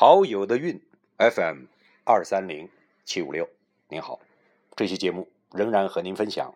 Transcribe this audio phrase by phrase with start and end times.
[0.00, 0.80] 好友的运
[1.18, 1.64] FM
[2.04, 2.70] 二三零
[3.04, 3.46] 七五六，
[3.90, 4.18] 您好，
[4.74, 6.54] 这期节目仍然和您分享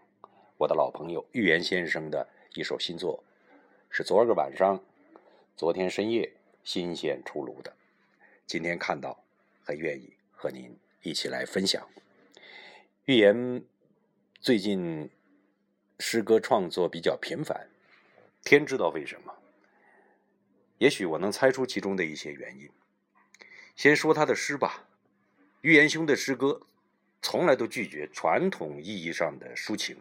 [0.56, 3.22] 我的老朋友预言先生的一首新作，
[3.90, 4.82] 是昨个晚上、
[5.58, 7.70] 昨天深夜新鲜出炉的，
[8.46, 9.22] 今天看到，
[9.62, 11.86] 很愿意和您一起来分享。
[13.04, 13.62] 预言
[14.40, 15.10] 最近
[15.98, 17.68] 诗歌创作比较频繁，
[18.42, 19.34] 天知道为什么，
[20.78, 22.70] 也许我能猜出其中的一些原因。
[23.76, 24.86] 先说他的诗吧，
[25.62, 26.60] 预言兄的诗歌
[27.20, 29.96] 从来都拒绝传统意义上的抒情，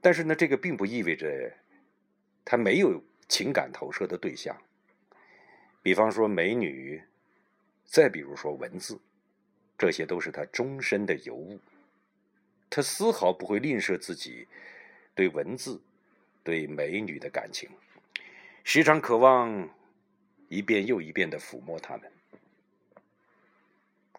[0.00, 1.52] 但是呢，这个并不意味着
[2.44, 4.56] 他没有情感投射的对象。
[5.82, 7.02] 比方说美女，
[7.84, 9.00] 再比如说文字，
[9.76, 11.58] 这些都是他终身的尤物。
[12.70, 14.46] 他丝毫不会吝啬自己
[15.14, 15.80] 对文字、
[16.42, 17.68] 对美女的感情，
[18.62, 19.68] 时常渴望
[20.48, 22.10] 一遍又一遍的抚摸他们。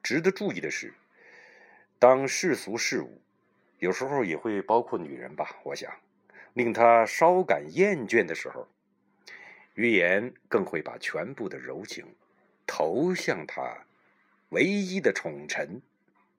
[0.05, 0.93] 值得注意的是，
[1.97, 3.19] 当世俗事物，
[3.79, 5.91] 有时候也会包括女人吧，我想，
[6.53, 8.67] 令他稍感厌倦的时候，
[9.73, 12.05] 预言更会把全部的柔情
[12.67, 13.87] 投向他
[14.49, 15.81] 唯一的宠臣，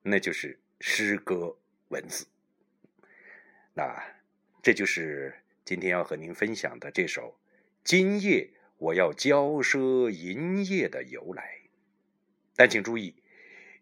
[0.01, 1.53] 那就是诗歌
[1.89, 2.25] 文字。
[3.73, 4.01] 那
[4.63, 7.35] 这就是今天要和您分享的这首
[7.83, 11.57] 《今夜我要骄奢淫夜》的由来。
[12.55, 13.13] 但请注意。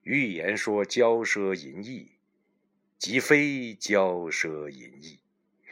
[0.05, 2.11] 预言说骄奢淫逸，
[2.99, 5.19] 即非骄奢淫逸，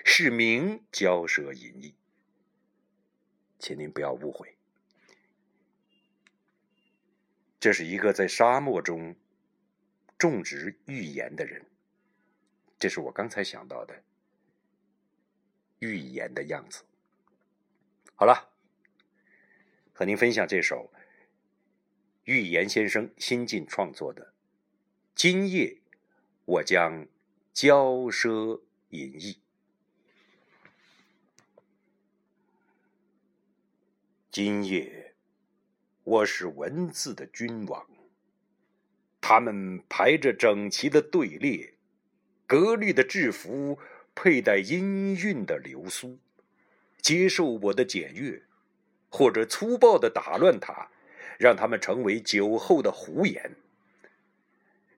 [0.03, 1.94] 是名骄奢淫逸，
[3.59, 4.58] 请您不要误会。
[7.59, 9.16] 这是一个在沙漠中
[10.17, 11.67] 种植预言的人，
[12.80, 14.04] 这是我刚才想到的
[15.78, 16.84] 预言的样子。
[18.16, 18.50] 好了，
[19.94, 20.92] 和您分享这首。
[22.26, 24.24] 预言先生新近创作的
[25.14, 25.82] 《今夜
[26.46, 27.06] 我将
[27.54, 28.61] 骄奢
[28.92, 29.34] 淫逸》，
[34.32, 35.16] 今夜
[36.06, 37.86] 我是文字的君王，
[39.20, 41.73] 他们排着整齐的队列，
[42.48, 43.78] 格律的制服，
[44.16, 46.17] 佩戴音韵的流苏，
[47.02, 48.44] 接受我的检阅，
[49.10, 50.89] 或者粗暴的打乱它。
[51.38, 53.55] 让他们成为酒后的胡言。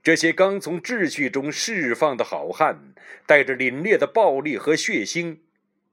[0.04, 2.94] 这些刚从秩序中释放的好汉，
[3.26, 5.38] 带着凛冽的暴力和血腥，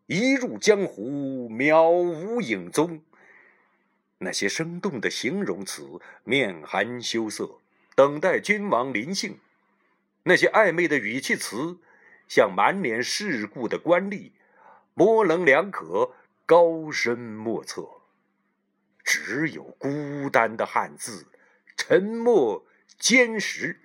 [0.07, 3.01] 一入江湖，渺无影踪。
[4.19, 7.59] 那些生动的形容词，面含羞涩，
[7.97, 9.39] 等待君王临幸；
[10.25, 11.79] 那些暧昧的语气词，
[12.29, 14.33] 像满脸世故的官吏，
[14.93, 16.13] 模棱两可，
[16.45, 18.02] 高深莫测。
[19.15, 21.27] 只有孤单的汉字，
[21.77, 22.65] 沉默
[22.99, 23.79] 坚实，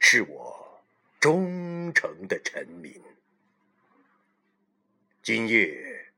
[0.00, 0.82] 是我
[1.20, 3.00] 忠诚的臣民。
[5.22, 6.10] 今夜，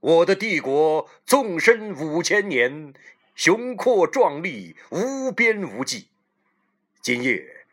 [0.00, 2.92] 我的帝国纵深五千年，
[3.36, 6.08] 雄阔壮丽，无边无际。
[7.00, 7.66] 今夜，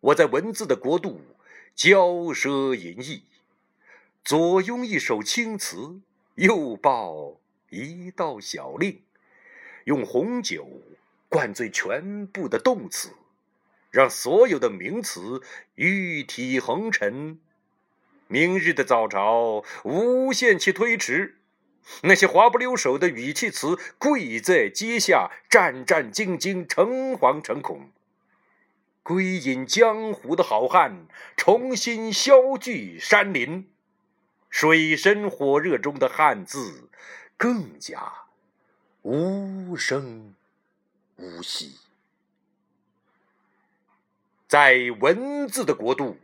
[0.00, 1.20] 我在文字的国度
[1.76, 3.22] 骄奢淫逸，
[4.24, 6.00] 左拥一首青词，
[6.34, 9.05] 右抱一道小令。
[9.86, 10.82] 用红酒
[11.28, 13.10] 灌醉全部的动词，
[13.92, 15.40] 让所有的名词
[15.76, 17.38] 玉体横陈。
[18.26, 21.36] 明日的早朝无限期推迟，
[22.02, 27.92] 那些滑不溜手的语气词跪在阶下，战战兢兢，诚惶诚恐。
[29.04, 33.70] 归隐江湖的好汉重新消聚山林，
[34.50, 36.90] 水深火热中的汉字
[37.36, 38.25] 更加。
[39.08, 40.34] 无声
[41.14, 41.76] 无息，
[44.48, 46.18] 在文字的国度，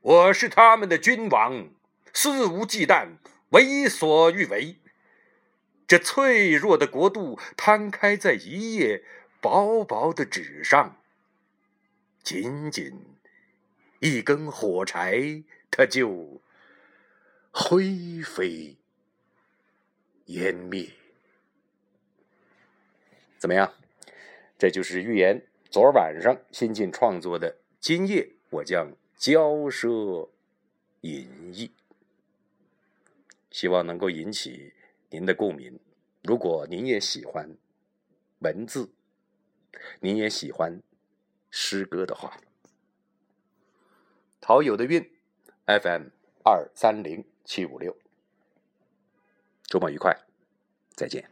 [0.00, 1.68] 我是他们的君王，
[2.14, 3.18] 肆无忌惮，
[3.50, 4.76] 为所欲为。
[5.86, 9.04] 这脆弱的国度摊开在一页
[9.42, 10.96] 薄薄的纸上，
[12.22, 12.98] 仅仅
[13.98, 16.40] 一根火柴，它就
[17.50, 18.78] 灰飞
[20.24, 20.88] 烟灭。
[23.42, 23.74] 怎么样？
[24.56, 27.50] 这就是预言昨晚上新近创作的
[27.80, 30.28] 《今夜我将骄奢
[31.00, 31.66] 淫逸》，
[33.50, 34.72] 希望能够引起
[35.10, 35.80] 您的共鸣。
[36.22, 37.56] 如果您也喜欢
[38.38, 38.92] 文字，
[39.98, 40.80] 您也喜欢
[41.50, 42.38] 诗歌的话，
[44.40, 45.10] 陶友的韵
[45.66, 46.10] FM
[46.44, 47.98] 二三零七五六，
[49.64, 50.16] 周末愉快，
[50.94, 51.31] 再见。